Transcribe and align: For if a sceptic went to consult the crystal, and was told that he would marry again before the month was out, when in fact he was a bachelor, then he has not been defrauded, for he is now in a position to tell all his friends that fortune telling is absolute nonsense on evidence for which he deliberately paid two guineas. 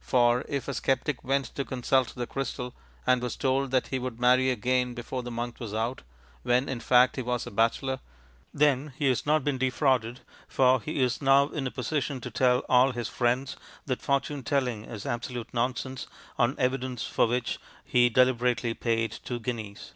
For 0.00 0.44
if 0.48 0.66
a 0.66 0.74
sceptic 0.74 1.22
went 1.22 1.44
to 1.54 1.64
consult 1.64 2.12
the 2.16 2.26
crystal, 2.26 2.74
and 3.06 3.22
was 3.22 3.36
told 3.36 3.70
that 3.70 3.86
he 3.86 4.00
would 4.00 4.18
marry 4.18 4.50
again 4.50 4.94
before 4.94 5.22
the 5.22 5.30
month 5.30 5.60
was 5.60 5.72
out, 5.72 6.02
when 6.42 6.68
in 6.68 6.80
fact 6.80 7.14
he 7.14 7.22
was 7.22 7.46
a 7.46 7.52
bachelor, 7.52 8.00
then 8.52 8.92
he 8.98 9.06
has 9.06 9.24
not 9.24 9.44
been 9.44 9.58
defrauded, 9.58 10.22
for 10.48 10.80
he 10.80 11.00
is 11.00 11.22
now 11.22 11.50
in 11.50 11.68
a 11.68 11.70
position 11.70 12.20
to 12.22 12.32
tell 12.32 12.64
all 12.68 12.90
his 12.90 13.08
friends 13.08 13.56
that 13.84 14.02
fortune 14.02 14.42
telling 14.42 14.84
is 14.84 15.06
absolute 15.06 15.54
nonsense 15.54 16.08
on 16.36 16.56
evidence 16.58 17.04
for 17.06 17.28
which 17.28 17.60
he 17.84 18.08
deliberately 18.08 18.74
paid 18.74 19.12
two 19.12 19.38
guineas. 19.38 19.92